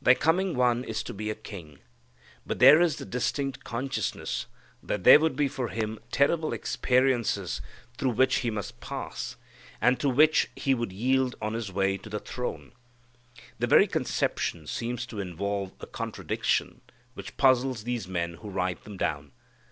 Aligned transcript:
Their 0.00 0.14
coming 0.14 0.54
One 0.54 0.84
is 0.84 1.02
to 1.02 1.12
be 1.12 1.30
a 1.30 1.34
king, 1.34 1.80
but 2.46 2.60
there 2.60 2.80
is 2.80 2.94
the 2.94 3.04
distinct 3.04 3.64
consciousness 3.64 4.46
that 4.80 5.02
there 5.02 5.18
would 5.18 5.34
be 5.34 5.48
for 5.48 5.66
Him 5.66 5.98
terrible 6.12 6.52
experiences 6.52 7.60
through 7.98 8.12
which 8.12 8.36
He 8.36 8.50
must 8.52 8.78
pass, 8.78 9.34
and 9.80 9.98
to 9.98 10.08
which 10.08 10.48
He 10.54 10.74
would 10.74 10.92
yield 10.92 11.34
on 11.42 11.54
His 11.54 11.72
way 11.72 11.96
to 11.98 12.08
the 12.08 12.20
throne. 12.20 12.70
The 13.58 13.66
very 13.66 13.88
conception 13.88 14.68
seems 14.68 15.06
to 15.06 15.18
involve 15.18 15.72
a 15.80 15.88
contradiction 15.88 16.80
which 17.14 17.36
puzzles 17.36 17.82
these 17.82 18.06
men 18.06 18.34
who 18.34 18.50
write 18.50 18.84
them 18.84 18.96
down. 18.96 19.32